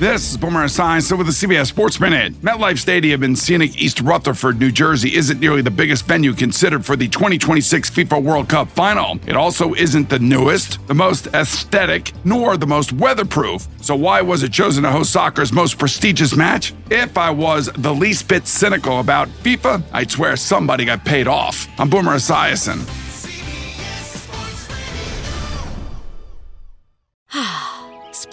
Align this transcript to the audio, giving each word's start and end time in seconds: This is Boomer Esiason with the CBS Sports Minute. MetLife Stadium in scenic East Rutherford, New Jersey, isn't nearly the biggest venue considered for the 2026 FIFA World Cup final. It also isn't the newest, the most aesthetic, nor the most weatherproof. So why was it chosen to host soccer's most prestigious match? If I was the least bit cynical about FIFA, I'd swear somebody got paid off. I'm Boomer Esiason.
This 0.00 0.32
is 0.32 0.36
Boomer 0.36 0.64
Esiason 0.64 1.16
with 1.18 1.28
the 1.28 1.32
CBS 1.32 1.68
Sports 1.68 2.00
Minute. 2.00 2.32
MetLife 2.42 2.78
Stadium 2.78 3.22
in 3.22 3.36
scenic 3.36 3.80
East 3.80 4.00
Rutherford, 4.00 4.58
New 4.58 4.72
Jersey, 4.72 5.14
isn't 5.14 5.38
nearly 5.38 5.62
the 5.62 5.70
biggest 5.70 6.04
venue 6.04 6.32
considered 6.32 6.84
for 6.84 6.96
the 6.96 7.06
2026 7.06 7.90
FIFA 7.90 8.20
World 8.20 8.48
Cup 8.48 8.68
final. 8.68 9.20
It 9.24 9.36
also 9.36 9.72
isn't 9.74 10.10
the 10.10 10.18
newest, 10.18 10.84
the 10.88 10.94
most 10.94 11.28
aesthetic, 11.28 12.12
nor 12.24 12.56
the 12.56 12.66
most 12.66 12.92
weatherproof. 12.92 13.68
So 13.82 13.94
why 13.94 14.20
was 14.20 14.42
it 14.42 14.52
chosen 14.52 14.82
to 14.82 14.90
host 14.90 15.12
soccer's 15.12 15.52
most 15.52 15.78
prestigious 15.78 16.34
match? 16.36 16.74
If 16.90 17.16
I 17.16 17.30
was 17.30 17.70
the 17.76 17.94
least 17.94 18.26
bit 18.26 18.48
cynical 18.48 18.98
about 18.98 19.28
FIFA, 19.28 19.80
I'd 19.92 20.10
swear 20.10 20.34
somebody 20.34 20.86
got 20.86 21.04
paid 21.04 21.28
off. 21.28 21.68
I'm 21.78 21.88
Boomer 21.88 22.16
Esiason. 22.16 23.03